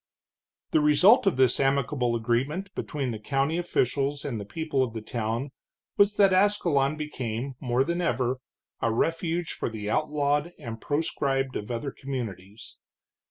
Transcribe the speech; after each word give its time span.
The 0.71 0.81
result 0.81 1.27
of 1.27 1.37
this 1.37 1.59
amicable 1.59 2.15
agreement 2.15 2.73
between 2.73 3.11
the 3.11 3.19
county 3.19 3.59
officials 3.59 4.25
and 4.25 4.41
the 4.41 4.45
people 4.45 4.81
of 4.81 4.93
the 4.93 5.01
town 5.03 5.51
was 5.95 6.15
that 6.17 6.33
Ascalon 6.33 6.95
became, 6.95 7.53
more 7.59 7.83
than 7.83 8.01
ever, 8.01 8.37
a 8.81 8.91
refuge 8.91 9.51
for 9.51 9.69
the 9.69 9.91
outlawed 9.91 10.53
and 10.57 10.81
proscribed 10.81 11.55
of 11.55 11.69
other 11.69 11.91
communities. 11.91 12.79